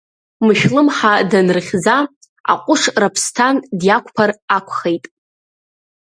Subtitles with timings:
[0.45, 1.97] Мышәылмҳа данрыхьӡа,
[2.51, 5.05] аҟәыш Раԥсҭан диақәԥар акәхеит.